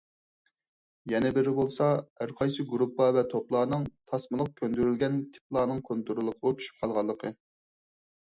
يەنە 1.11 1.31
بىرى 1.33 1.51
بولسا، 1.57 1.89
ھەرقايسى 2.21 2.63
گۇرۇپپا 2.71 3.09
ۋە 3.17 3.23
توپلارنىڭ 3.33 3.85
تاسمىلىق 4.13 4.49
كۆندۈرۈلگەن 4.61 5.19
تىپلارنىڭ 5.37 5.85
كونتروللۇقىغا 5.91 6.57
چۈشۈپ 6.63 6.81
قالغانلىقى. 6.83 7.33